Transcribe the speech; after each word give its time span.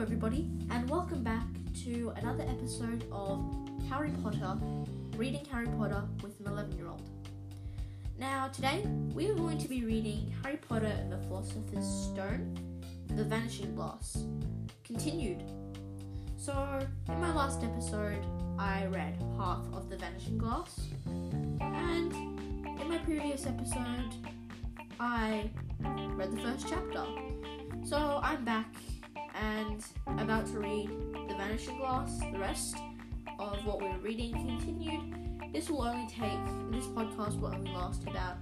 everybody, 0.00 0.50
and 0.70 0.88
welcome 0.90 1.24
back 1.24 1.46
to 1.82 2.12
another 2.16 2.44
episode 2.46 3.02
of 3.10 3.42
Harry 3.88 4.10
Potter, 4.22 4.58
reading 5.16 5.42
Harry 5.50 5.68
Potter 5.68 6.04
with 6.22 6.38
an 6.40 6.48
11 6.48 6.76
year 6.76 6.88
old. 6.88 7.08
Now, 8.18 8.48
today 8.48 8.84
we 9.14 9.30
are 9.30 9.34
going 9.34 9.56
to 9.56 9.66
be 9.66 9.86
reading 9.86 10.34
Harry 10.42 10.58
Potter 10.58 10.84
and 10.84 11.10
the 11.10 11.16
Philosopher's 11.26 11.86
Stone, 11.86 12.82
The 13.14 13.24
Vanishing 13.24 13.74
Glass, 13.74 14.26
continued. 14.84 15.42
So, 16.36 16.86
in 17.08 17.18
my 17.18 17.34
last 17.34 17.62
episode, 17.62 18.22
I 18.58 18.84
read 18.86 19.16
half 19.38 19.64
of 19.72 19.88
The 19.88 19.96
Vanishing 19.96 20.36
Glass, 20.36 20.78
and 21.06 22.12
in 22.12 22.86
my 22.86 22.98
previous 22.98 23.46
episode, 23.46 24.14
I 25.00 25.50
read 25.80 26.32
the 26.32 26.42
first 26.42 26.66
chapter. 26.68 27.06
So, 27.82 28.20
I'm 28.22 28.44
back 28.44 28.74
and 29.40 29.84
about 30.18 30.46
to 30.46 30.58
read 30.58 30.88
The 31.28 31.34
Vanishing 31.34 31.78
Glass, 31.78 32.18
the 32.32 32.38
rest 32.38 32.76
of 33.38 33.64
what 33.66 33.80
we're 33.80 33.98
reading 33.98 34.32
continued. 34.32 35.52
This 35.52 35.70
will 35.70 35.82
only 35.82 36.06
take, 36.08 36.44
this 36.70 36.86
podcast 36.86 37.40
will 37.40 37.54
only 37.54 37.70
last 37.72 38.02
about 38.04 38.36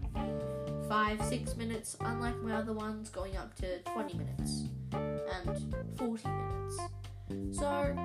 5 0.89 1.25
6 1.25 1.57
minutes, 1.57 1.97
unlike 2.01 2.41
my 2.43 2.55
other 2.55 2.73
ones 2.73 3.11
going 3.11 3.37
up 3.37 3.55
to 3.57 3.79
20 3.81 4.19
minutes 4.19 4.65
and 4.93 5.75
40 5.97 6.29
minutes. 6.29 7.59
So, 7.59 7.97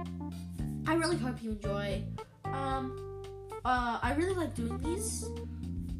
I 0.87 0.93
really 0.95 1.17
hope 1.17 1.41
you 1.43 1.51
enjoy. 1.51 2.03
Um, 2.45 3.23
uh, 3.65 3.99
I 4.01 4.13
really 4.17 4.33
like 4.33 4.55
doing 4.55 4.77
these. 4.79 5.25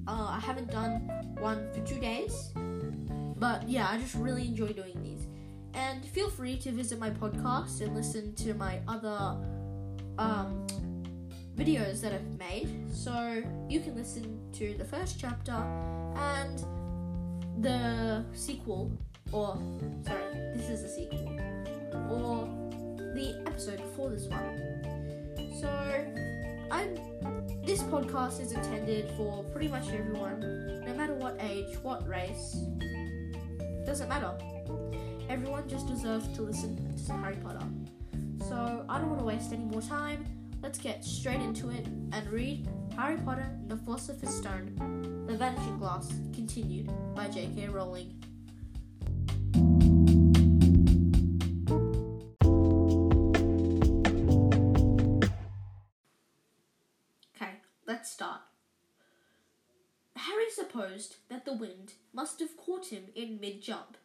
Uh, 0.08 0.28
I 0.30 0.40
haven't 0.40 0.72
done 0.72 1.02
one 1.40 1.70
for 1.74 1.82
two 1.82 2.00
days, 2.00 2.52
but 3.36 3.68
yeah, 3.70 3.88
I 3.90 4.00
just 4.00 4.16
really 4.16 4.48
enjoy 4.48 4.70
doing 4.70 5.00
these. 5.04 5.09
And 5.80 6.06
feel 6.06 6.30
free 6.30 6.58
to 6.58 6.72
visit 6.72 7.00
my 7.00 7.10
podcast 7.10 7.80
and 7.80 7.96
listen 7.96 8.36
to 8.36 8.54
my 8.54 8.82
other 8.86 9.38
um, 10.18 10.68
videos 11.56 12.02
that 12.02 12.12
I've 12.12 12.38
made. 12.38 12.94
So 12.94 13.42
you 13.70 13.80
can 13.80 13.96
listen 13.96 14.42
to 14.54 14.76
the 14.78 14.84
first 14.84 15.18
chapter 15.18 15.54
and 15.54 16.66
the 17.64 18.26
sequel, 18.34 18.92
or 19.32 19.58
sorry, 20.06 20.34
this 20.54 20.70
is 20.70 20.82
the 20.84 20.90
sequel, 20.90 21.40
or 22.12 22.46
the 23.16 23.42
episode 23.48 23.78
before 23.78 24.10
this 24.10 24.28
one. 24.28 24.60
So 25.62 25.70
I'm. 26.72 26.96
This 27.64 27.84
podcast 27.84 28.42
is 28.42 28.52
intended 28.52 29.12
for 29.16 29.44
pretty 29.54 29.68
much 29.68 29.88
everyone, 29.94 30.40
no 30.86 30.94
matter 30.96 31.14
what 31.14 31.38
age, 31.40 31.78
what 31.84 32.06
race. 32.08 32.58
Doesn't 33.86 34.10
matter 34.10 34.34
everyone 35.30 35.70
just 35.70 35.88
deserves 35.88 36.28
to 36.36 36.42
listen 36.42 36.76
to 36.76 36.98
some 36.98 37.22
Harry 37.22 37.36
Potter. 37.36 37.66
So 38.48 38.84
I 38.90 38.98
don't 38.98 39.10
want 39.10 39.20
to 39.20 39.26
waste 39.26 39.54
any 39.54 39.64
more 39.64 39.82
time. 39.82 40.26
Let's 40.64 40.80
get 40.80 41.06
straight 41.06 41.40
into 41.40 41.70
it 41.70 41.86
and 42.12 42.28
read 42.32 42.68
Harry 42.98 43.18
Potter 43.18 43.48
and 43.62 43.70
the 43.70 43.78
Philosopher's 43.78 44.34
Stone, 44.36 45.26
The 45.28 45.38
Vanishing 45.38 45.78
Glass, 45.78 46.12
continued 46.34 46.90
by 47.16 47.28
J.K. 47.28 47.68
Rowling. 47.68 48.24
Okay, 57.36 57.54
let's 57.86 58.12
start. 58.12 58.42
Harry 60.16 60.50
supposed 60.50 61.18
that 61.30 61.46
the 61.46 61.54
wind 61.54 61.94
must 62.14 62.40
have 62.40 62.58
caught 62.58 62.88
him 62.88 63.04
in 63.16 63.40
mid 63.40 63.62
jump 63.62 63.96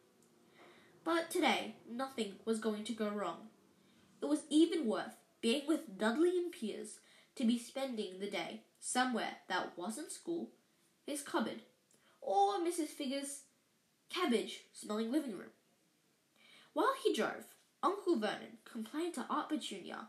but 1.05 1.29
today, 1.29 1.75
nothing 1.89 2.33
was 2.45 2.59
going 2.59 2.83
to 2.83 2.93
go 2.93 3.07
wrong. 3.09 3.49
It 4.21 4.25
was 4.25 4.41
even 4.49 4.87
worth 4.87 5.15
being 5.39 5.67
with 5.67 5.99
Dudley 5.99 6.31
and 6.31 6.51
Piers 6.51 6.97
to 7.35 7.45
be 7.45 7.59
spending 7.59 8.19
the 8.19 8.29
day 8.29 8.61
somewhere 8.79 9.37
that 9.47 9.77
wasn't 9.77 10.11
school, 10.11 10.49
his 11.05 11.21
cupboard, 11.21 11.61
or 12.21 12.57
Mrs. 12.57 12.87
Figur's 12.87 13.41
cabbage 14.09 14.61
smelling 14.73 15.11
living 15.11 15.37
room. 15.37 15.51
While 16.73 16.95
he 17.03 17.13
drove, 17.13 17.45
Uncle 17.83 18.17
Vernon 18.17 18.57
complained 18.65 19.13
to 19.13 19.25
Aunt 19.29 19.49
Petunia. 19.49 20.07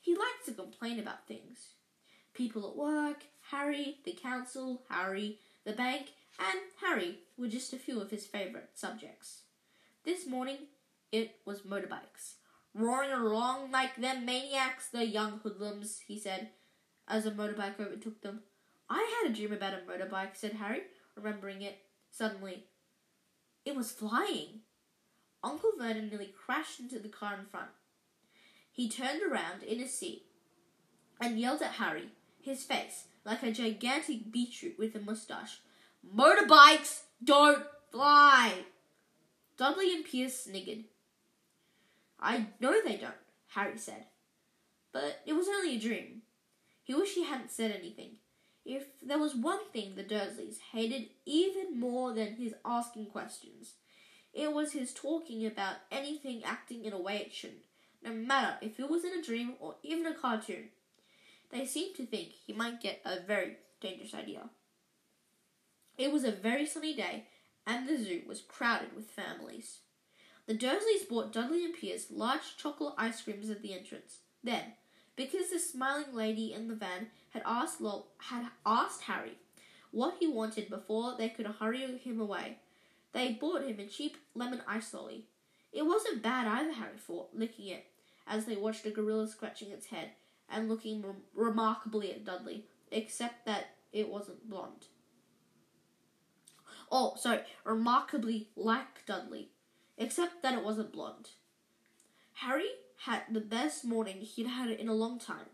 He 0.00 0.14
liked 0.14 0.46
to 0.46 0.52
complain 0.52 1.00
about 1.00 1.26
things 1.26 1.74
people 2.32 2.68
at 2.68 2.76
work, 2.76 3.24
Harry, 3.50 3.98
the 4.04 4.12
council, 4.12 4.82
Harry, 4.88 5.38
the 5.64 5.72
bank, 5.72 6.12
and 6.38 6.60
Harry 6.80 7.18
were 7.36 7.48
just 7.48 7.72
a 7.72 7.76
few 7.76 8.00
of 8.00 8.10
his 8.10 8.24
favourite 8.24 8.68
subjects. 8.74 9.42
This 10.02 10.26
morning, 10.26 10.56
it 11.12 11.36
was 11.44 11.60
motorbikes. 11.60 12.36
Roaring 12.72 13.12
along 13.12 13.70
like 13.70 13.96
them 13.96 14.24
maniacs, 14.24 14.88
the 14.88 15.04
young 15.04 15.40
hoodlums, 15.42 16.00
he 16.06 16.18
said, 16.18 16.50
as 17.06 17.26
a 17.26 17.30
motorbike 17.30 17.78
overtook 17.78 18.22
them. 18.22 18.40
I 18.88 19.22
had 19.22 19.30
a 19.30 19.34
dream 19.34 19.52
about 19.52 19.74
a 19.74 19.78
motorbike, 19.78 20.34
said 20.36 20.52
Harry, 20.54 20.82
remembering 21.16 21.60
it 21.60 21.78
suddenly. 22.10 22.64
It 23.66 23.76
was 23.76 23.92
flying. 23.92 24.60
Uncle 25.44 25.72
Vernon 25.76 26.08
nearly 26.08 26.32
crashed 26.46 26.80
into 26.80 26.98
the 26.98 27.08
car 27.08 27.36
in 27.38 27.44
front. 27.44 27.70
He 28.72 28.88
turned 28.88 29.22
around 29.22 29.62
in 29.62 29.80
his 29.80 29.92
seat 29.92 30.24
and 31.20 31.38
yelled 31.38 31.60
at 31.60 31.72
Harry, 31.72 32.08
his 32.40 32.64
face 32.64 33.04
like 33.26 33.42
a 33.42 33.52
gigantic 33.52 34.32
beetroot 34.32 34.78
with 34.78 34.94
a 34.94 35.00
mustache. 35.00 35.60
Motorbikes 36.16 37.02
don't 37.22 37.64
fly! 37.92 38.64
Dudley 39.60 39.94
and 39.94 40.06
Pierce 40.06 40.44
sniggered. 40.44 40.84
I 42.18 42.46
know 42.60 42.80
they 42.82 42.96
don't, 42.96 43.12
Harry 43.48 43.76
said. 43.76 44.06
But 44.90 45.20
it 45.26 45.34
was 45.34 45.48
only 45.48 45.76
a 45.76 45.78
dream. 45.78 46.22
He 46.82 46.94
wished 46.94 47.14
he 47.14 47.24
hadn't 47.24 47.50
said 47.50 47.70
anything. 47.70 48.12
If 48.64 48.84
there 49.02 49.18
was 49.18 49.34
one 49.34 49.68
thing 49.70 49.96
the 49.96 50.02
Dursleys 50.02 50.60
hated 50.72 51.10
even 51.26 51.78
more 51.78 52.14
than 52.14 52.36
his 52.36 52.54
asking 52.64 53.10
questions, 53.10 53.74
it 54.32 54.50
was 54.54 54.72
his 54.72 54.94
talking 54.94 55.44
about 55.44 55.76
anything 55.92 56.42
acting 56.42 56.86
in 56.86 56.94
a 56.94 57.00
way 57.00 57.18
it 57.18 57.34
shouldn't, 57.34 57.66
no 58.02 58.14
matter 58.14 58.56
if 58.62 58.80
it 58.80 58.88
was 58.88 59.04
in 59.04 59.12
a 59.12 59.22
dream 59.22 59.56
or 59.60 59.74
even 59.82 60.06
a 60.06 60.14
cartoon. 60.14 60.70
They 61.52 61.66
seemed 61.66 61.96
to 61.96 62.06
think 62.06 62.30
he 62.30 62.54
might 62.54 62.80
get 62.80 63.02
a 63.04 63.20
very 63.20 63.58
dangerous 63.82 64.14
idea. 64.14 64.48
It 65.98 66.10
was 66.10 66.24
a 66.24 66.32
very 66.32 66.64
sunny 66.64 66.94
day, 66.94 67.26
and 67.70 67.88
the 67.88 67.96
zoo 67.96 68.22
was 68.26 68.40
crowded 68.40 68.88
with 68.96 69.06
families. 69.06 69.78
The 70.46 70.54
Dursleys 70.54 71.08
bought 71.08 71.32
Dudley 71.32 71.64
and 71.64 71.72
Piers 71.72 72.10
large 72.10 72.56
chocolate 72.56 72.94
ice 72.98 73.22
creams 73.22 73.48
at 73.48 73.62
the 73.62 73.72
entrance. 73.72 74.18
Then, 74.42 74.72
because 75.14 75.50
the 75.50 75.60
smiling 75.60 76.12
lady 76.12 76.52
in 76.52 76.66
the 76.66 76.74
van 76.74 77.06
had 77.30 77.42
asked 77.46 77.80
had 78.18 78.46
asked 78.66 79.02
Harry 79.02 79.38
what 79.92 80.16
he 80.18 80.26
wanted 80.26 80.68
before 80.68 81.14
they 81.16 81.28
could 81.28 81.46
hurry 81.46 81.98
him 81.98 82.20
away, 82.20 82.58
they 83.12 83.34
bought 83.34 83.62
him 83.62 83.78
a 83.78 83.86
cheap 83.86 84.16
lemon 84.34 84.62
ice 84.66 84.92
lolly. 84.92 85.26
It 85.72 85.86
wasn't 85.86 86.24
bad 86.24 86.48
either, 86.48 86.72
Harry 86.72 86.98
thought, 86.98 87.30
licking 87.32 87.68
it 87.68 87.86
as 88.26 88.46
they 88.46 88.56
watched 88.56 88.84
a 88.86 88.90
gorilla 88.90 89.28
scratching 89.28 89.70
its 89.70 89.86
head 89.86 90.10
and 90.48 90.68
looking 90.68 91.02
re- 91.02 91.12
remarkably 91.34 92.10
at 92.10 92.24
Dudley, 92.24 92.64
except 92.90 93.46
that 93.46 93.76
it 93.92 94.08
wasn't 94.08 94.50
blonde. 94.50 94.86
Oh, 96.90 97.14
sorry, 97.16 97.40
remarkably 97.64 98.48
like 98.56 99.06
Dudley, 99.06 99.50
except 99.96 100.42
that 100.42 100.54
it 100.54 100.64
wasn't 100.64 100.92
blonde. 100.92 101.30
Harry 102.34 102.70
had 103.04 103.22
the 103.30 103.40
best 103.40 103.84
morning 103.84 104.16
he'd 104.20 104.46
had 104.46 104.70
in 104.70 104.88
a 104.88 104.94
long 104.94 105.18
time. 105.18 105.46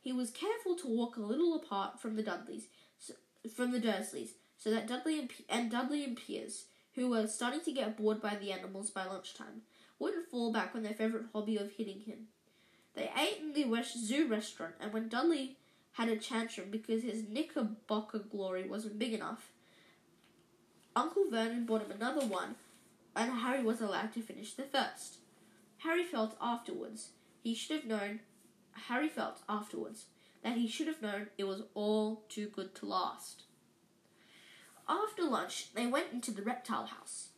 He 0.00 0.12
was 0.12 0.30
careful 0.30 0.76
to 0.76 0.88
walk 0.88 1.16
a 1.16 1.22
little 1.22 1.54
apart 1.54 2.00
from 2.00 2.16
the 2.16 2.22
Dudleys, 2.22 2.68
from 3.54 3.72
the 3.72 3.80
Dursleys, 3.80 4.30
so 4.56 4.70
that 4.70 4.86
Dudley 4.86 5.18
and, 5.18 5.28
P- 5.28 5.44
and 5.48 5.70
Dudley 5.70 6.04
and 6.04 6.16
Piers, 6.16 6.66
who 6.94 7.08
were 7.08 7.26
starting 7.26 7.60
to 7.62 7.72
get 7.72 7.96
bored 7.96 8.20
by 8.20 8.34
the 8.34 8.52
animals 8.52 8.90
by 8.90 9.06
lunchtime, 9.06 9.62
wouldn't 9.98 10.28
fall 10.30 10.52
back 10.52 10.72
on 10.74 10.82
their 10.82 10.94
favorite 10.94 11.26
hobby 11.32 11.56
of 11.56 11.72
hitting 11.72 12.00
him. 12.00 12.28
They 12.94 13.10
ate 13.16 13.40
in 13.40 13.52
the 13.52 13.64
West 13.66 13.98
Zoo 14.04 14.26
restaurant, 14.26 14.74
and 14.80 14.92
when 14.92 15.08
Dudley 15.08 15.56
had 15.92 16.08
a 16.08 16.16
tantrum 16.16 16.70
because 16.70 17.02
his 17.02 17.24
knickerbocker 17.28 18.18
glory 18.18 18.68
wasn't 18.68 18.98
big 18.98 19.12
enough, 19.12 19.50
Uncle 20.96 21.30
Vernon 21.30 21.64
bought 21.64 21.82
him 21.82 21.90
another 21.90 22.26
one, 22.26 22.56
and 23.14 23.32
Harry 23.32 23.62
was 23.62 23.80
allowed 23.80 24.12
to 24.14 24.22
finish 24.22 24.54
the 24.54 24.64
first. 24.64 25.18
Harry 25.78 26.04
felt 26.04 26.36
afterwards 26.40 27.10
he 27.42 27.54
should 27.54 27.76
have 27.76 27.86
known. 27.86 28.20
Harry 28.88 29.08
felt 29.08 29.42
afterwards 29.48 30.06
that 30.42 30.56
he 30.56 30.66
should 30.66 30.86
have 30.86 31.02
known 31.02 31.28
it 31.38 31.44
was 31.44 31.62
all 31.74 32.24
too 32.28 32.48
good 32.48 32.74
to 32.74 32.86
last. 32.86 33.44
After 34.88 35.22
lunch, 35.22 35.72
they 35.74 35.86
went 35.86 36.12
into 36.12 36.32
the 36.32 36.42
reptile 36.42 36.86
house. 36.86 37.28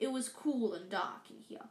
It 0.00 0.10
was 0.10 0.28
cool 0.28 0.74
and 0.74 0.90
dark 0.90 1.30
in 1.30 1.36
here, 1.48 1.68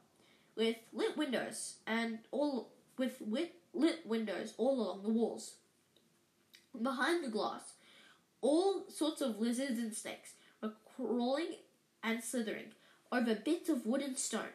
with 0.56 0.78
lit 0.94 1.18
windows 1.18 1.76
and 1.88 2.20
all 2.32 2.72
with 2.98 3.18
lit, 3.20 3.56
lit 3.74 4.06
windows 4.06 4.54
all 4.58 4.82
along 4.82 5.04
the 5.04 5.10
walls. 5.10 5.56
Behind 6.80 7.24
the 7.24 7.30
glass, 7.30 7.74
all 8.42 8.86
sorts 8.90 9.22
of 9.22 9.40
lizards 9.40 9.80
and 9.80 9.94
snakes 9.94 10.34
crawling 10.96 11.56
and 12.04 12.24
slithering 12.24 12.72
over 13.12 13.36
bits 13.36 13.70
of 13.70 13.86
wood 13.86 14.02
and 14.02 14.18
stone. 14.18 14.54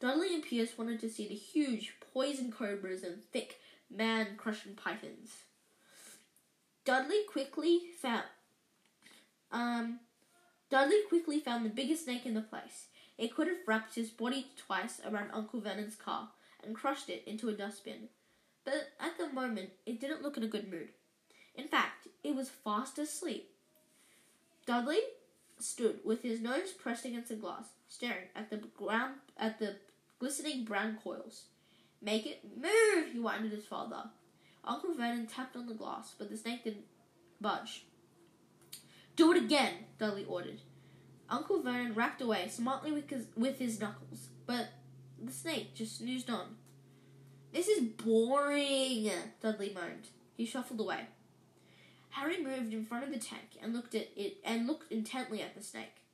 Dudley 0.00 0.34
and 0.34 0.42
Pierce 0.42 0.76
wanted 0.76 1.00
to 1.00 1.08
see 1.08 1.28
the 1.28 1.34
huge 1.34 1.94
poison 2.12 2.52
cobras 2.52 3.02
and 3.02 3.22
thick 3.32 3.60
man 3.90 4.36
crushing 4.36 4.74
pythons. 4.74 5.30
Dudley 6.84 7.22
quickly 7.30 7.80
found 8.00 8.24
um 9.50 10.00
Dudley 10.70 11.02
quickly 11.08 11.40
found 11.40 11.64
the 11.64 11.70
biggest 11.70 12.04
snake 12.04 12.26
in 12.26 12.34
the 12.34 12.40
place. 12.40 12.88
It 13.16 13.34
could 13.34 13.46
have 13.46 13.58
wrapped 13.66 13.94
his 13.94 14.10
body 14.10 14.48
twice 14.56 15.00
around 15.06 15.30
Uncle 15.32 15.60
Vernon's 15.60 15.94
car 15.94 16.30
and 16.62 16.74
crushed 16.74 17.08
it 17.08 17.22
into 17.26 17.48
a 17.48 17.52
dustbin. 17.52 18.08
But 18.64 18.88
at 18.98 19.16
the 19.18 19.32
moment, 19.32 19.70
it 19.86 20.00
didn't 20.00 20.22
look 20.22 20.36
in 20.36 20.42
a 20.42 20.48
good 20.48 20.70
mood. 20.70 20.88
In 21.54 21.68
fact, 21.68 22.08
it 22.24 22.34
was 22.34 22.48
fast 22.48 22.98
asleep. 22.98 23.50
Dudley 24.66 25.00
stood 25.58 26.00
with 26.04 26.22
his 26.22 26.40
nose 26.40 26.72
pressed 26.72 27.04
against 27.04 27.28
the 27.28 27.36
glass, 27.36 27.66
staring 27.88 28.28
at 28.34 28.50
the 28.50 28.56
ground 28.56 29.14
at 29.36 29.58
the 29.58 29.76
glistening 30.18 30.64
brown 30.64 30.98
coils. 31.02 31.44
Make 32.02 32.26
it 32.26 32.44
move, 32.56 33.12
he 33.12 33.18
whined 33.18 33.46
at 33.46 33.52
his 33.52 33.64
father. 33.64 34.10
Uncle 34.64 34.94
Vernon 34.94 35.26
tapped 35.26 35.56
on 35.56 35.66
the 35.66 35.74
glass, 35.74 36.14
but 36.18 36.30
the 36.30 36.36
snake 36.36 36.64
didn't 36.64 36.86
budge. 37.40 37.84
Do 39.16 39.32
it 39.32 39.42
again, 39.42 39.72
Dudley 39.98 40.24
ordered. 40.24 40.60
Uncle 41.30 41.62
Vernon 41.62 41.94
rapped 41.94 42.20
away 42.20 42.48
smartly 42.48 42.92
with 42.92 43.08
his, 43.08 43.26
with 43.36 43.58
his 43.58 43.80
knuckles, 43.80 44.28
but 44.46 44.68
the 45.22 45.32
snake 45.32 45.74
just 45.74 45.98
snoozed 45.98 46.30
on. 46.30 46.56
This 47.52 47.68
is 47.68 47.82
boring, 47.82 49.10
Dudley 49.40 49.72
moaned. 49.74 50.08
He 50.36 50.44
shuffled 50.44 50.80
away. 50.80 51.06
Harry 52.14 52.40
moved 52.40 52.72
in 52.72 52.84
front 52.84 53.02
of 53.02 53.10
the 53.10 53.18
tank 53.18 53.58
and 53.60 53.74
looked 53.74 53.92
at 53.94 54.08
it 54.16 54.36
and 54.44 54.68
looked 54.68 54.90
intently 54.92 55.42
at 55.42 55.56
the 55.56 55.62
snake. 55.62 56.04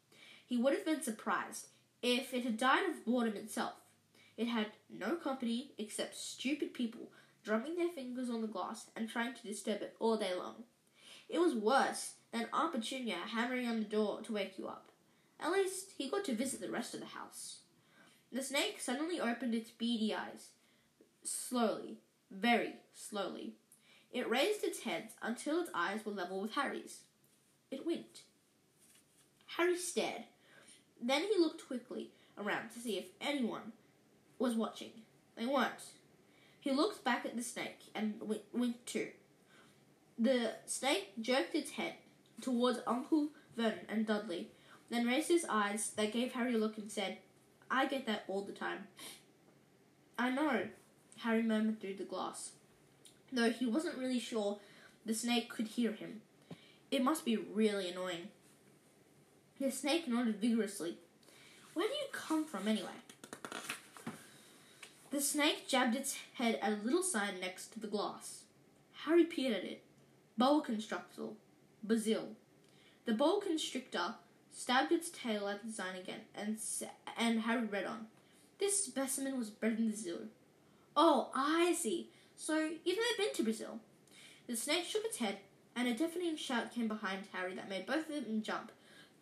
He 0.47 0.57
would 0.57 0.73
have 0.73 0.85
been 0.85 1.03
surprised 1.03 1.67
if 2.03 2.33
it 2.33 2.43
had 2.43 2.57
died 2.57 2.89
of 2.89 3.05
boredom 3.05 3.37
itself. 3.37 3.75
It 4.39 4.47
had 4.47 4.69
no 4.89 5.17
company 5.17 5.73
except 5.77 6.17
stupid 6.17 6.73
people 6.73 7.11
drumming 7.45 7.77
their 7.77 7.91
fingers 7.91 8.31
on 8.31 8.41
the 8.41 8.49
glass 8.49 8.87
and 8.97 9.11
trying 9.11 9.35
to 9.35 9.43
disturb 9.43 9.83
it 9.83 9.95
all 10.01 10.17
day 10.17 10.33
long. 10.35 10.65
It 11.29 11.39
was 11.39 11.55
worse 11.55 12.15
than 12.33 12.49
Aunt 12.51 12.73
Petunia 12.73 13.17
hammering 13.35 13.69
on 13.69 13.81
the 13.81 13.85
door 13.85 14.23
to 14.23 14.33
wake 14.33 14.59
you 14.59 14.69
up. 14.69 14.91
At 15.39 15.53
least 15.53 15.93
he 15.99 16.09
got 16.09 16.25
to 16.25 16.35
visit 16.35 16.63
the 16.63 16.71
rest 16.71 16.95
of 16.95 17.01
the 17.01 17.07
house. 17.07 17.59
The 18.33 18.43
snake 18.43 18.81
suddenly 18.81 19.21
opened 19.21 19.55
its 19.55 19.71
beady 19.71 20.15
eyes. 20.15 20.49
Slowly, 21.23 21.99
very 22.31 22.77
slowly. 22.95 23.57
It 24.13 24.29
raised 24.29 24.65
its 24.65 24.83
head 24.83 25.11
until 25.23 25.61
its 25.61 25.71
eyes 25.75 26.05
were 26.05 26.13
level 26.13 26.41
with 26.41 26.53
Harry's. 26.53 27.01
It 27.71 27.87
winked. 27.87 28.23
Harry 29.57 29.77
stared. 29.77 30.25
Then 31.01 31.23
he 31.23 31.39
looked 31.39 31.67
quickly 31.67 32.11
around 32.37 32.71
to 32.71 32.81
see 32.81 32.99
if 32.99 33.07
anyone 33.21 33.73
was 34.39 34.55
watching. 34.55 34.91
They 35.37 35.47
weren't. 35.47 35.85
He 36.61 36.73
looked 36.73 37.05
back 37.05 37.25
at 37.25 37.37
the 37.37 37.43
snake 37.43 37.79
and 37.95 38.21
winked 38.53 38.87
too. 38.87 39.09
The 40.19 40.55
snake 40.67 41.13
jerked 41.21 41.55
its 41.55 41.73
head 41.73 41.95
towards 42.41 42.81
Uncle 42.87 43.29
Vernon 43.57 43.87
and 43.89 44.07
Dudley, 44.07 44.51
then 44.91 45.07
raised 45.07 45.29
his 45.29 45.47
eyes 45.49 45.91
that 45.97 46.13
gave 46.13 46.33
Harry 46.33 46.55
a 46.55 46.59
look 46.59 46.77
and 46.77 46.91
said, 46.91 47.19
I 47.71 47.87
get 47.87 48.07
that 48.07 48.25
all 48.29 48.43
the 48.43 48.53
time. 48.53 48.89
I 50.19 50.31
know, 50.31 50.69
Harry 51.19 51.43
murmured 51.43 51.81
through 51.81 51.95
the 51.95 52.05
glass, 52.05 52.53
though 53.33 53.51
he 53.51 53.67
wasn't 53.67 53.99
really 53.99 54.19
sure 54.19 54.59
the 55.05 55.15
snake 55.15 55.49
could 55.49 55.69
hear 55.69 55.93
him. 55.93 56.23
It 56.91 57.05
must 57.05 57.25
be 57.25 57.37
really 57.37 57.89
annoying. 57.89 58.29
The 59.61 59.71
snake 59.71 60.09
nodded 60.09 60.37
vigorously. 60.37 60.97
Where 61.75 61.87
do 61.87 61.95
you 61.95 62.07
come 62.13 62.45
from, 62.45 62.67
anyway? 62.67 62.89
The 65.11 65.21
snake 65.21 65.69
jabbed 65.69 65.97
its 65.97 66.17
head 66.35 66.59
at 66.63 66.73
a 66.73 66.85
little 66.85 67.03
sign 67.03 67.41
next 67.41 67.73
to 67.73 67.81
the 67.81 67.87
glass. 67.87 68.43
Harry 69.05 69.25
peered 69.25 69.57
at 69.57 69.65
it. 69.65 69.83
Boa 70.39 70.63
constrictor, 70.63 71.29
Brazil. 71.83 72.29
The 73.07 73.13
boa 73.13 73.41
constrictor 73.41 74.15
stabbed 74.53 74.93
its 74.93 75.11
tail 75.11 75.49
at 75.49 75.65
the 75.65 75.73
sign 75.73 75.97
again, 75.97 76.21
and 76.35 76.59
and 77.19 77.41
Harry 77.41 77.67
read 77.67 77.87
on. 77.87 78.07
This 78.59 78.85
specimen 78.85 79.39
was 79.39 79.51
bred 79.51 79.79
in 79.79 79.91
the 79.91 79.97
zoo. 79.97 80.29
Oh, 80.97 81.31
I 81.35 81.73
see. 81.73 82.11
So 82.41 82.71
you've 82.87 82.97
been 83.19 83.35
to 83.35 83.43
Brazil? 83.43 83.81
The 84.47 84.57
snake 84.57 84.87
shook 84.87 85.05
its 85.05 85.19
head, 85.19 85.41
and 85.77 85.87
a 85.87 85.93
deafening 85.93 86.37
shout 86.37 86.75
came 86.75 86.89
behind 86.89 87.29
Harry 87.35 87.55
that 87.55 87.69
made 87.69 87.85
both 87.85 88.09
of 88.09 88.25
them 88.25 88.41
jump. 88.41 88.73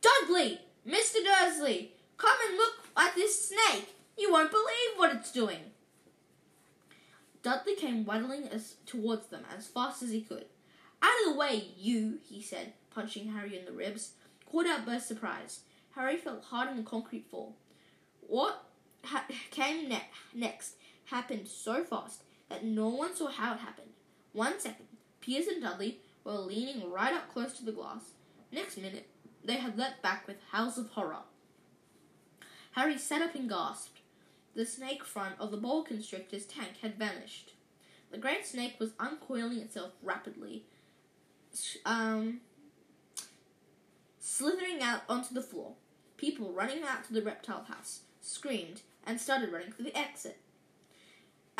Dudley! 0.00 0.60
Mr. 0.86 1.16
Dursley! 1.24 1.94
Come 2.16 2.36
and 2.48 2.56
look 2.56 2.74
at 2.96 3.16
this 3.16 3.48
snake! 3.48 3.96
You 4.16 4.30
won't 4.30 4.52
believe 4.52 4.94
what 4.94 5.16
it's 5.16 5.32
doing! 5.32 5.72
Dudley 7.42 7.74
came 7.74 8.04
waddling 8.04 8.46
as, 8.52 8.76
towards 8.86 9.26
them 9.26 9.42
as 9.52 9.66
fast 9.66 10.00
as 10.00 10.10
he 10.10 10.20
could. 10.20 10.44
Out 11.02 11.10
of 11.26 11.32
the 11.32 11.38
way, 11.40 11.72
you, 11.76 12.20
he 12.24 12.40
said, 12.40 12.72
punching 12.94 13.32
Harry 13.32 13.58
in 13.58 13.64
the 13.64 13.72
ribs. 13.72 14.12
Caught 14.46 14.68
out 14.68 14.86
by 14.86 14.98
surprise. 14.98 15.62
Harry 15.96 16.18
felt 16.18 16.44
hard 16.44 16.68
on 16.68 16.76
the 16.76 16.82
concrete 16.84 17.28
floor. 17.28 17.50
What 18.20 18.62
ha- 19.02 19.26
came 19.50 19.88
ne- 19.88 20.08
next 20.32 20.76
happened 21.06 21.48
so 21.48 21.82
fast 21.82 22.22
that 22.48 22.64
no 22.64 22.88
one 22.88 23.14
saw 23.14 23.28
how 23.28 23.54
it 23.54 23.60
happened. 23.60 23.90
One 24.32 24.58
second, 24.58 24.86
Pierce 25.20 25.46
and 25.46 25.62
Dudley 25.62 25.98
were 26.24 26.32
leaning 26.32 26.90
right 26.90 27.12
up 27.12 27.32
close 27.32 27.54
to 27.54 27.64
the 27.64 27.72
glass. 27.72 28.12
Next 28.52 28.76
minute, 28.76 29.08
they 29.44 29.56
had 29.56 29.78
leapt 29.78 30.02
back 30.02 30.26
with 30.26 30.36
howls 30.50 30.78
of 30.78 30.90
horror. 30.90 31.22
Harry 32.72 32.98
sat 32.98 33.22
up 33.22 33.34
and 33.34 33.48
gasped. 33.48 34.00
The 34.54 34.66
snake 34.66 35.04
front 35.04 35.34
of 35.38 35.50
the 35.50 35.56
boa 35.56 35.84
constrictor's 35.84 36.44
tank 36.44 36.78
had 36.82 36.98
vanished. 36.98 37.52
The 38.10 38.18
great 38.18 38.46
snake 38.46 38.76
was 38.78 38.90
uncoiling 38.98 39.58
itself 39.58 39.92
rapidly, 40.02 40.64
um, 41.84 42.40
slithering 44.18 44.82
out 44.82 45.02
onto 45.08 45.34
the 45.34 45.42
floor. 45.42 45.74
People 46.16 46.52
running 46.52 46.82
out 46.82 47.04
to 47.04 47.12
the 47.12 47.22
reptile 47.22 47.64
house 47.64 48.00
screamed 48.20 48.82
and 49.06 49.20
started 49.20 49.52
running 49.52 49.72
for 49.72 49.82
the 49.82 49.96
exit. 49.96 50.38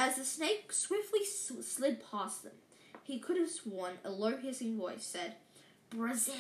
As 0.01 0.15
the 0.15 0.25
snake 0.25 0.73
swiftly 0.73 1.25
slid 1.25 2.01
past 2.09 2.45
them, 2.45 2.53
he 3.03 3.19
could 3.19 3.37
have 3.37 3.51
sworn 3.51 3.95
a 4.05 4.11
low 4.11 4.37
hissing 4.37 4.79
voice 4.79 5.05
said, 5.05 5.35
Brazil, 5.91 6.35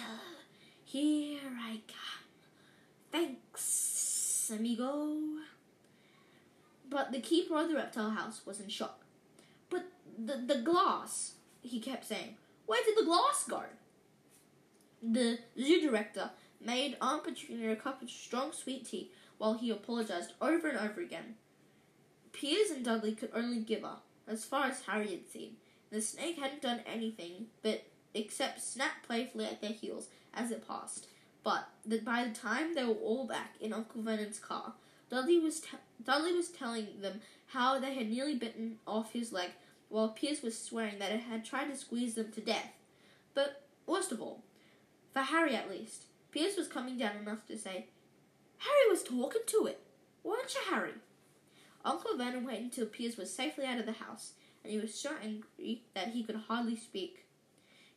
here 0.84 1.40
I 1.60 1.80
come. 1.88 2.24
Thanks, 3.10 4.52
amigo. 4.54 5.18
But 6.88 7.10
the 7.10 7.20
keeper 7.20 7.58
of 7.58 7.68
the 7.68 7.74
reptile 7.74 8.10
house 8.10 8.42
was 8.46 8.60
in 8.60 8.68
shock. 8.68 9.00
But 9.68 9.86
the, 10.16 10.36
the 10.36 10.60
glass, 10.60 11.32
he 11.60 11.80
kept 11.80 12.06
saying. 12.06 12.36
Where 12.66 12.84
did 12.84 12.96
the 12.96 13.06
glass 13.06 13.44
go? 13.48 13.64
The 15.02 15.40
zoo 15.60 15.80
director 15.80 16.30
made 16.64 16.96
Aunt 17.00 17.24
Petunia 17.24 17.72
a 17.72 17.76
cup 17.76 18.02
of 18.02 18.10
strong 18.10 18.52
sweet 18.52 18.86
tea 18.86 19.10
while 19.38 19.54
he 19.54 19.70
apologized 19.70 20.34
over 20.40 20.68
and 20.68 20.78
over 20.78 21.00
again. 21.00 21.34
Pierce 22.38 22.70
and 22.70 22.84
Dudley 22.84 23.16
could 23.16 23.30
only 23.34 23.58
give 23.58 23.84
up, 23.84 24.04
as 24.28 24.44
far 24.44 24.66
as 24.66 24.82
Harry 24.82 25.10
had 25.10 25.28
seen. 25.28 25.56
The 25.90 26.00
snake 26.00 26.38
hadn't 26.38 26.62
done 26.62 26.82
anything 26.86 27.46
but 27.62 27.82
except 28.14 28.62
snap 28.62 29.02
playfully 29.04 29.46
at 29.46 29.60
their 29.60 29.72
heels 29.72 30.06
as 30.32 30.52
it 30.52 30.66
passed. 30.68 31.08
But 31.42 31.68
by 32.04 32.22
the 32.24 32.30
time 32.30 32.76
they 32.76 32.84
were 32.84 32.94
all 32.94 33.26
back 33.26 33.54
in 33.60 33.72
Uncle 33.72 34.02
Vernon's 34.02 34.38
car, 34.38 34.74
Dudley 35.10 35.40
was 35.40 35.58
te- 35.58 35.78
Dudley 36.04 36.32
was 36.32 36.48
telling 36.48 37.00
them 37.00 37.22
how 37.46 37.80
they 37.80 37.94
had 37.94 38.08
nearly 38.08 38.36
bitten 38.36 38.78
off 38.86 39.12
his 39.12 39.32
leg, 39.32 39.50
while 39.88 40.10
Pierce 40.10 40.40
was 40.40 40.56
swearing 40.56 41.00
that 41.00 41.10
it 41.10 41.22
had 41.22 41.44
tried 41.44 41.66
to 41.66 41.76
squeeze 41.76 42.14
them 42.14 42.30
to 42.30 42.40
death. 42.40 42.72
But 43.34 43.62
worst 43.84 44.12
of 44.12 44.22
all, 44.22 44.44
for 45.12 45.22
Harry 45.22 45.56
at 45.56 45.70
least, 45.70 46.02
Pierce 46.30 46.56
was 46.56 46.68
coming 46.68 46.98
down 46.98 47.16
enough 47.16 47.46
to 47.48 47.58
say, 47.58 47.86
"Harry 48.58 48.90
was 48.90 49.02
talking 49.02 49.42
to 49.44 49.66
it, 49.66 49.80
weren't 50.22 50.54
you, 50.54 50.60
Harry?" 50.72 50.94
Uncle 51.84 52.16
Vernon 52.16 52.44
waited 52.44 52.64
until 52.64 52.86
Pierce 52.86 53.16
was 53.16 53.34
safely 53.34 53.64
out 53.64 53.78
of 53.78 53.86
the 53.86 53.92
house, 53.92 54.32
and 54.62 54.72
he 54.72 54.78
was 54.78 54.94
so 54.94 55.14
angry 55.22 55.82
that 55.94 56.08
he 56.08 56.22
could 56.22 56.36
hardly 56.36 56.76
speak. 56.76 57.26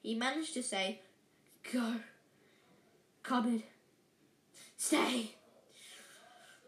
He 0.01 0.15
managed 0.15 0.53
to 0.53 0.63
say, 0.63 1.01
"Go, 1.71 2.01
cupboard, 3.23 3.63
stay." 4.77 5.35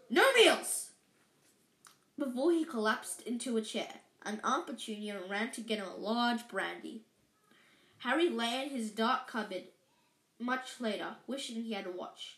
No 0.10 0.32
meals! 0.34 0.92
Before 2.18 2.52
he 2.52 2.66
collapsed 2.66 3.22
into 3.22 3.58
a 3.58 3.62
chair, 3.62 4.02
and 4.24 4.40
Aunt 4.44 4.68
Petunia 4.68 5.20
ran 5.28 5.52
to 5.52 5.62
get 5.62 5.80
him 5.80 5.88
a 5.88 5.96
large 5.96 6.48
brandy. 6.48 7.06
Harry 8.00 8.30
lay 8.30 8.64
in 8.64 8.70
his 8.70 8.92
dark 8.92 9.28
cupboard 9.28 9.64
much 10.40 10.80
later, 10.80 11.16
wishing 11.26 11.64
he 11.64 11.74
had 11.74 11.88
a 11.88 11.92
watch. 11.92 12.38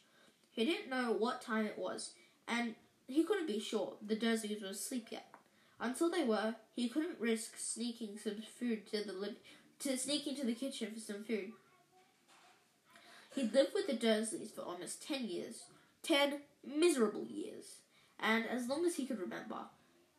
He 0.52 0.64
didn't 0.64 0.90
know 0.90 1.12
what 1.12 1.42
time 1.42 1.66
it 1.66 1.78
was, 1.78 2.14
and 2.48 2.76
he 3.08 3.24
couldn't 3.24 3.48
be 3.48 3.60
sure 3.60 3.94
the 4.02 4.16
Dursleys 4.16 4.62
were 4.62 4.70
asleep 4.70 5.08
yet. 5.12 5.28
Until 5.80 6.10
they 6.10 6.24
were, 6.24 6.56
he 6.76 6.88
couldn't 6.90 7.20
risk 7.20 7.58
sneaking 7.58 8.18
some 8.18 8.42
food 8.60 8.88
to 8.88 9.04
the 9.04 9.14
li- 9.14 9.38
to 9.80 9.98
sneak 9.98 10.26
into 10.28 10.46
the 10.46 10.54
kitchen 10.54 10.94
for 10.94 11.00
some 11.00 11.24
food. 11.24 11.52
He'd 13.36 13.54
lived 13.54 13.74
with 13.74 13.88
the 13.88 13.94
Dursleys 13.98 14.52
for 14.54 14.62
almost 14.62 15.06
ten 15.06 15.26
years, 15.26 15.64
ten 16.02 16.42
miserable 16.66 17.26
years. 17.26 17.80
and 18.20 18.46
as 18.48 18.68
long 18.68 18.86
as 18.86 18.96
he 18.96 19.06
could 19.06 19.20
remember. 19.20 19.58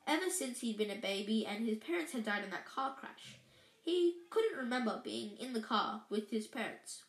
Ever 0.06 0.30
since 0.30 0.60
he'd 0.60 0.76
been 0.78 0.90
a 0.90 0.96
baby 0.96 1.46
and 1.46 1.66
his 1.66 1.78
parents 1.78 2.12
had 2.12 2.24
died 2.24 2.44
in 2.44 2.50
that 2.50 2.66
car 2.66 2.94
crash, 2.94 3.38
he 3.82 4.16
couldn't 4.30 4.58
remember 4.58 5.00
being 5.02 5.36
in 5.38 5.52
the 5.52 5.60
car 5.62 6.02
with 6.10 6.30
his 6.30 6.46
parents 6.46 7.02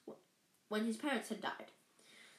when 0.70 0.86
his 0.86 0.98
parents 0.98 1.30
had 1.30 1.42
died. 1.42 1.72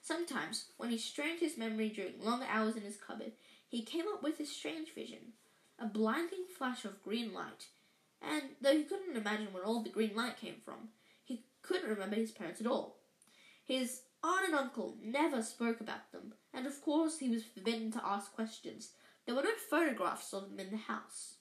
Sometimes, 0.03 0.67
when 0.77 0.91
he 0.91 0.99
strained 0.99 1.41
his 1.41 1.59
memory 1.59 1.89
during 1.91 2.23
long 2.23 2.43
hours 2.43 2.77
in 2.77 2.83
his 2.83 2.97
cupboard, 2.97 3.33
he 3.69 3.83
came 3.83 4.07
up 4.13 4.23
with 4.23 4.41
a 4.41 4.47
strange 4.47 4.95
vision 4.95 5.33
a 5.79 5.87
blinding 5.87 6.45
flash 6.57 6.85
of 6.85 7.03
green 7.03 7.33
light. 7.33 7.69
And 8.21 8.43
though 8.61 8.77
he 8.77 8.83
couldn't 8.83 9.17
imagine 9.17 9.53
where 9.53 9.65
all 9.65 9.83
the 9.83 9.91
green 9.91 10.17
light 10.17 10.37
came 10.37 10.57
from, 10.65 10.89
he 11.23 11.45
couldn't 11.63 11.89
remember 11.89 12.17
his 12.17 12.33
parents 12.33 12.61
at 12.61 12.67
all. 12.67 12.97
His 13.65 14.03
aunt 14.25 14.47
and 14.47 14.55
uncle 14.55 14.97
never 15.03 15.43
spoke 15.43 15.81
about 15.81 16.11
them, 16.11 16.35
and 16.53 16.67
of 16.67 16.83
course 16.83 17.19
he 17.19 17.29
was 17.29 17.45
forbidden 17.45 17.93
to 17.93 18.05
ask 18.05 18.35
questions. 18.35 18.91
There 19.25 19.35
were 19.35 19.43
no 19.43 19.55
photographs 19.71 20.33
of 20.33 20.49
them 20.49 20.59
in 20.59 20.71
the 20.71 20.79
house. 20.79 21.35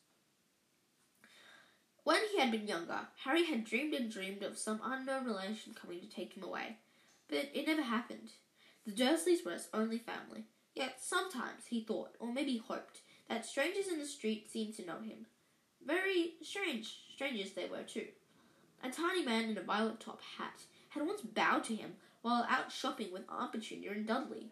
When 2.03 2.21
he 2.31 2.39
had 2.39 2.51
been 2.51 2.67
younger, 2.67 3.07
Harry 3.23 3.45
had 3.45 3.65
dreamed 3.65 3.93
and 3.93 4.11
dreamed 4.11 4.43
of 4.43 4.57
some 4.57 4.79
unknown 4.83 5.25
relation 5.25 5.73
coming 5.73 5.99
to 5.99 6.09
take 6.09 6.33
him 6.33 6.43
away, 6.43 6.77
but 7.27 7.49
it 7.53 7.67
never 7.67 7.81
happened. 7.81 8.31
The 8.87 8.93
Dursleys 8.93 9.43
were 9.43 9.51
his 9.51 9.67
only 9.73 9.97
family, 9.97 10.45
yet 10.73 11.01
sometimes 11.01 11.65
he 11.65 11.83
thought, 11.83 12.15
or 12.21 12.31
maybe 12.31 12.57
hoped, 12.57 13.01
that 13.27 13.45
strangers 13.45 13.89
in 13.89 13.99
the 13.99 14.05
street 14.05 14.49
seemed 14.49 14.75
to 14.75 14.85
know 14.85 15.01
him. 15.01 15.25
Very 15.85 16.35
strange 16.41 16.97
strangers 17.13 17.51
they 17.51 17.67
were, 17.67 17.83
too. 17.83 18.07
A 18.81 18.89
tiny 18.89 19.25
man 19.25 19.49
in 19.49 19.57
a 19.57 19.61
violet 19.61 19.99
top 19.99 20.21
hat 20.37 20.61
had 20.87 21.05
once 21.05 21.19
bowed 21.19 21.65
to 21.65 21.75
him 21.75 21.95
while 22.21 22.47
out 22.49 22.71
shopping 22.71 23.11
with 23.11 23.25
Aunt 23.27 23.51
Petunia 23.51 23.91
and 23.91 24.07
Dudley. 24.07 24.51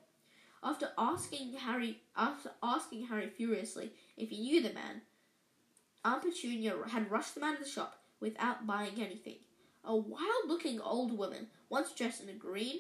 After 0.62 0.92
asking 0.98 1.54
Harry, 1.54 2.02
after 2.18 2.52
asking 2.62 3.08
Harry 3.08 3.30
furiously 3.30 3.94
if 4.18 4.32
he 4.32 4.42
knew 4.42 4.62
the 4.62 4.74
man, 4.74 5.04
Aunt 6.04 6.24
Petunia 6.24 6.76
had 6.90 7.10
rushed 7.10 7.36
them 7.36 7.46
out 7.46 7.54
of 7.54 7.64
the 7.64 7.70
shop 7.70 8.04
without 8.20 8.68
buying 8.68 8.96
anything. 9.02 9.38
A 9.86 9.96
wild-looking 9.96 10.82
old 10.82 11.18
woman, 11.18 11.48
once 11.70 11.94
dressed 11.94 12.22
in 12.22 12.28
a 12.28 12.34
green, 12.34 12.80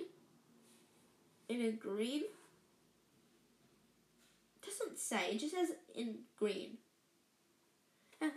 in 1.49 1.61
a 1.61 1.71
green 1.71 2.23
doesn't 4.65 4.99
say, 4.99 5.31
it 5.31 5.39
just 5.39 5.55
says 5.55 5.71
in 5.93 6.19
green. 6.37 6.77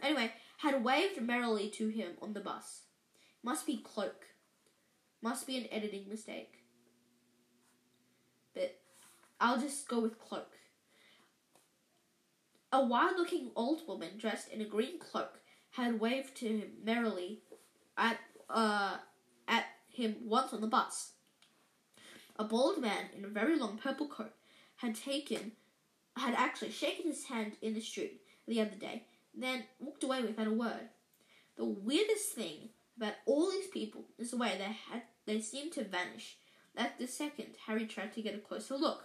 Anyway, 0.02 0.32
had 0.58 0.84
waved 0.84 1.20
merrily 1.20 1.70
to 1.70 1.88
him 1.88 2.12
on 2.20 2.32
the 2.32 2.40
bus. 2.40 2.82
Must 3.42 3.66
be 3.66 3.78
cloak. 3.78 4.26
Must 5.22 5.46
be 5.46 5.56
an 5.56 5.66
editing 5.70 6.08
mistake. 6.08 6.64
But 8.54 8.80
I'll 9.40 9.60
just 9.60 9.88
go 9.88 10.00
with 10.00 10.18
cloak. 10.18 10.50
A 12.72 12.84
wild 12.84 13.16
looking 13.16 13.50
old 13.56 13.86
woman 13.86 14.18
dressed 14.18 14.48
in 14.48 14.60
a 14.60 14.66
green 14.66 14.98
cloak 14.98 15.40
had 15.70 16.00
waved 16.00 16.36
to 16.36 16.48
him 16.48 16.70
merrily 16.84 17.40
at 17.96 18.18
uh 18.50 18.96
at 19.46 19.64
him 19.90 20.16
once 20.24 20.52
on 20.52 20.60
the 20.60 20.66
bus. 20.66 21.12
A 22.38 22.44
bald 22.44 22.80
man 22.80 23.06
in 23.16 23.24
a 23.24 23.28
very 23.28 23.58
long 23.58 23.78
purple 23.78 24.06
coat 24.06 24.32
had 24.76 24.94
taken 24.94 25.52
had 26.16 26.34
actually 26.34 26.70
shaken 26.70 27.06
his 27.06 27.24
hand 27.24 27.56
in 27.62 27.74
the 27.74 27.80
street 27.80 28.20
the 28.46 28.60
other 28.60 28.74
day, 28.74 29.04
then 29.34 29.64
walked 29.78 30.02
away 30.02 30.22
without 30.22 30.46
a 30.46 30.52
word. 30.52 30.88
The 31.56 31.64
weirdest 31.64 32.32
thing 32.32 32.70
about 32.96 33.14
all 33.26 33.50
these 33.50 33.68
people 33.68 34.04
is 34.18 34.30
the 34.30 34.36
way 34.36 34.56
they 34.56 34.64
had 34.64 35.02
they 35.26 35.40
seemed 35.40 35.72
to 35.72 35.84
vanish 35.84 36.36
at 36.76 36.98
the 36.98 37.06
second 37.06 37.56
Harry 37.66 37.86
tried 37.86 38.12
to 38.14 38.22
get 38.22 38.34
a 38.34 38.38
closer 38.38 38.76
look. 38.76 39.04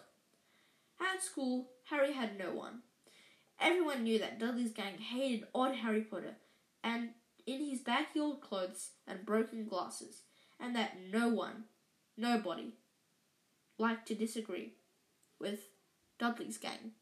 At 0.99 1.23
school, 1.23 1.69
Harry 1.85 2.13
had 2.13 2.37
no 2.37 2.51
one. 2.51 2.81
Everyone 3.59 4.03
knew 4.03 4.19
that 4.19 4.39
Dudley's 4.39 4.71
gang 4.71 4.97
hated 4.97 5.47
odd 5.53 5.75
Harry 5.75 6.01
Potter, 6.01 6.35
and 6.83 7.09
in 7.45 7.65
his 7.65 7.81
baggy 7.81 8.19
old 8.19 8.41
clothes 8.41 8.91
and 9.07 9.25
broken 9.25 9.65
glasses, 9.65 10.21
and 10.59 10.75
that 10.75 10.97
no 11.11 11.29
one, 11.29 11.65
nobody, 12.15 12.73
liked 13.77 14.07
to 14.07 14.15
disagree 14.15 14.73
with 15.39 15.67
Dudley's 16.19 16.57
gang. 16.57 16.93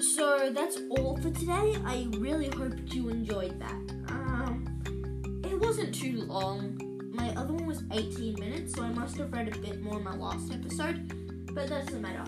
So 0.00 0.50
that's 0.52 0.78
all 0.90 1.16
for 1.16 1.30
today. 1.30 1.76
I 1.84 2.06
really 2.18 2.48
hope 2.48 2.74
you 2.94 3.08
enjoyed 3.08 3.58
that. 3.60 3.72
Um, 4.08 5.42
it 5.44 5.58
wasn't 5.58 5.94
too 5.94 6.22
long. 6.22 6.80
My 7.12 7.30
other 7.30 7.52
one 7.52 7.66
was 7.66 7.82
18 7.92 8.34
minutes, 8.38 8.74
so 8.74 8.82
I 8.82 8.90
must 8.90 9.16
have 9.16 9.32
read 9.32 9.54
a 9.54 9.58
bit 9.58 9.82
more 9.82 9.98
in 9.98 10.04
my 10.04 10.14
last 10.14 10.52
episode, 10.52 11.08
but 11.54 11.68
that 11.68 11.86
doesn't 11.86 12.00
matter. 12.00 12.24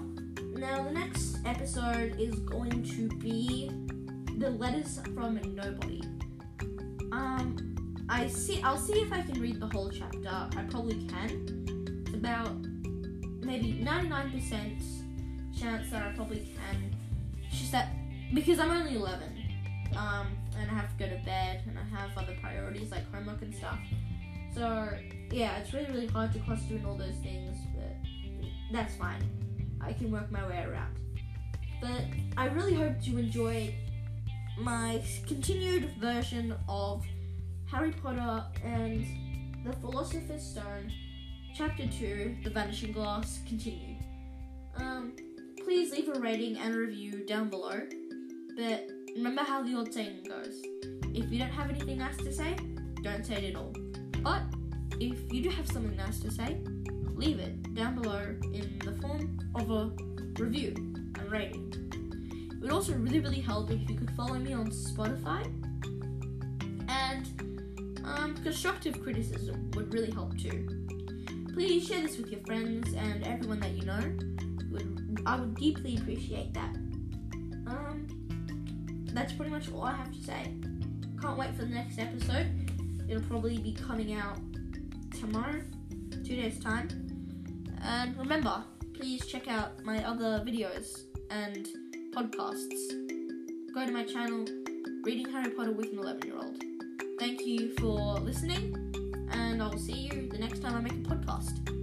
Now, 0.58 0.82
the 0.82 0.90
next 0.90 1.38
episode 1.46 2.18
is 2.18 2.34
going 2.40 2.82
to 2.82 3.08
be 3.18 3.70
the 4.38 4.50
letters 4.50 5.00
from 5.14 5.38
nobody. 5.54 6.02
Um, 7.12 7.76
I 8.08 8.26
see. 8.26 8.60
I'll 8.62 8.76
see 8.76 8.94
if 8.94 9.12
I 9.12 9.22
can 9.22 9.40
read 9.40 9.60
the 9.60 9.68
whole 9.68 9.88
chapter. 9.88 10.28
I 10.28 10.64
probably 10.68 11.06
can. 11.06 12.02
It's 12.04 12.14
about 12.14 12.56
maybe 13.40 13.80
99% 13.84 15.60
chance 15.60 15.90
that 15.90 16.02
I 16.02 16.10
probably 16.16 16.52
can. 16.56 16.96
It's 17.44 17.60
just 17.60 17.70
that 17.70 17.90
because 18.34 18.58
I'm 18.58 18.72
only 18.72 18.96
11, 18.96 19.22
um, 19.96 20.26
and 20.58 20.68
I 20.68 20.74
have 20.74 20.90
to 20.90 21.04
go 21.04 21.08
to 21.08 21.22
bed, 21.24 21.62
and 21.68 21.78
I 21.78 21.84
have 21.96 22.10
other 22.18 22.36
priorities 22.40 22.90
like 22.90 23.08
homework 23.14 23.42
and 23.42 23.54
stuff. 23.54 23.78
So 24.56 24.88
yeah, 25.30 25.58
it's 25.58 25.72
really 25.72 25.92
really 25.92 26.08
hard 26.08 26.32
to 26.32 26.40
cross 26.40 26.62
doing 26.62 26.84
all 26.84 26.96
those 26.96 27.14
things, 27.22 27.56
but 27.76 27.94
that's 28.72 28.96
fine. 28.96 29.22
I 29.80 29.92
can 29.92 30.10
work 30.10 30.30
my 30.30 30.46
way 30.46 30.64
around. 30.68 30.94
But 31.80 32.02
I 32.36 32.46
really 32.46 32.74
hope 32.74 32.94
you 33.02 33.18
enjoyed 33.18 33.74
my 34.58 35.02
continued 35.26 35.90
version 36.00 36.54
of 36.68 37.04
Harry 37.66 37.92
Potter 37.92 38.44
and 38.64 39.06
the 39.64 39.72
Philosopher's 39.74 40.42
Stone, 40.42 40.92
Chapter 41.54 41.86
2, 41.86 42.38
The 42.44 42.50
Vanishing 42.50 42.92
Glass, 42.92 43.40
continued. 43.46 43.98
Um, 44.76 45.12
please 45.62 45.92
leave 45.92 46.08
a 46.08 46.18
rating 46.18 46.56
and 46.58 46.74
a 46.74 46.78
review 46.78 47.24
down 47.26 47.48
below. 47.48 47.80
But 48.56 48.88
remember 49.14 49.42
how 49.42 49.62
the 49.62 49.74
old 49.74 49.92
saying 49.92 50.24
goes 50.26 50.62
if 51.14 51.30
you 51.32 51.38
don't 51.38 51.50
have 51.50 51.70
anything 51.70 51.98
nice 51.98 52.16
to 52.18 52.32
say, 52.32 52.56
don't 53.02 53.24
say 53.24 53.34
it 53.34 53.50
at 53.50 53.56
all. 53.56 53.74
But 54.22 54.42
if 55.00 55.32
you 55.32 55.42
do 55.42 55.50
have 55.50 55.66
something 55.66 55.96
nice 55.96 56.20
to 56.20 56.30
say, 56.30 56.58
leave 57.14 57.38
it 57.38 57.67
down 57.78 57.94
below 57.94 58.34
in 58.52 58.76
the 58.84 58.92
form 59.00 59.38
of 59.54 59.70
a 59.70 60.42
review 60.42 60.74
and 60.76 61.30
rating. 61.30 61.72
It 62.50 62.60
would 62.60 62.72
also 62.72 62.92
really, 62.94 63.20
really 63.20 63.40
help 63.40 63.70
if 63.70 63.88
you 63.88 63.96
could 63.96 64.10
follow 64.16 64.34
me 64.34 64.52
on 64.52 64.68
Spotify. 64.70 65.44
And 66.88 68.02
um, 68.04 68.34
constructive 68.42 69.00
criticism 69.00 69.70
would 69.76 69.94
really 69.94 70.10
help 70.10 70.36
too. 70.36 70.66
Please 71.54 71.86
share 71.86 72.02
this 72.02 72.16
with 72.16 72.32
your 72.32 72.40
friends 72.40 72.92
and 72.94 73.24
everyone 73.24 73.60
that 73.60 73.70
you 73.70 73.84
know. 73.84 74.02
I 75.24 75.36
would 75.36 75.54
deeply 75.54 75.98
appreciate 75.98 76.54
that. 76.54 76.74
Um, 77.66 78.06
that's 79.12 79.32
pretty 79.32 79.52
much 79.52 79.70
all 79.70 79.84
I 79.84 79.94
have 79.94 80.12
to 80.12 80.20
say. 80.24 80.52
Can't 81.20 81.38
wait 81.38 81.54
for 81.54 81.62
the 81.62 81.74
next 81.74 81.98
episode. 81.98 82.46
It'll 83.08 83.22
probably 83.22 83.58
be 83.58 83.72
coming 83.72 84.14
out 84.14 84.38
tomorrow, 85.20 85.60
two 86.24 86.36
days 86.36 86.58
time. 86.58 87.07
And 87.82 88.16
remember, 88.18 88.64
please 88.94 89.26
check 89.26 89.48
out 89.48 89.82
my 89.84 90.04
other 90.04 90.42
videos 90.44 91.04
and 91.30 91.68
podcasts. 92.12 93.72
Go 93.74 93.86
to 93.86 93.92
my 93.92 94.04
channel, 94.04 94.44
Reading 95.04 95.30
Harry 95.30 95.50
Potter 95.50 95.72
with 95.72 95.92
an 95.92 95.98
11 95.98 96.22
year 96.22 96.36
old. 96.36 96.62
Thank 97.18 97.46
you 97.46 97.74
for 97.76 98.18
listening, 98.20 98.74
and 99.32 99.62
I'll 99.62 99.78
see 99.78 100.08
you 100.12 100.28
the 100.28 100.38
next 100.38 100.60
time 100.60 100.74
I 100.74 100.80
make 100.80 100.92
a 100.92 101.14
podcast. 101.14 101.77